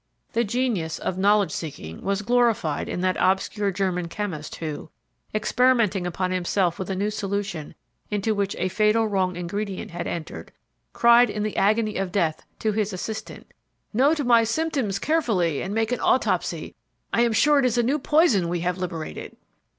The 0.33 0.43
genius 0.43 0.97
of 0.97 1.19
knowledge 1.19 1.51
seeking 1.51 2.01
was 2.01 2.23
glorified 2.23 2.89
in 2.89 3.01
that 3.01 3.17
obscure 3.19 3.69
German 3.69 4.07
chemist 4.07 4.55
who, 4.55 4.89
experimenting 5.31 6.07
upon 6.07 6.31
himself 6.31 6.79
with 6.79 6.89
a 6.89 6.95
new 6.95 7.11
solution 7.11 7.75
into 8.09 8.33
which 8.33 8.55
a 8.57 8.67
fatal 8.67 9.07
wrong 9.07 9.35
ingredient 9.35 9.91
had 9.91 10.07
entered, 10.07 10.51
cried 10.91 11.29
in 11.29 11.43
the 11.43 11.55
agony 11.55 11.97
of 11.97 12.11
death 12.11 12.43
to 12.57 12.71
his 12.71 12.93
assistant: 12.93 13.53
"Note 13.93 14.21
my 14.25 14.43
symptoms 14.43 14.97
carefully 14.97 15.61
and 15.61 15.71
make 15.71 15.91
an 15.91 15.99
autopsy 15.99 16.73
I 17.13 17.21
am 17.21 17.31
sure 17.33 17.59
it 17.59 17.65
is 17.65 17.77
a 17.77 17.83
new 17.83 17.99
poison 17.99 18.49
we 18.49 18.61
have 18.61 18.79
liberated!" 18.79 19.37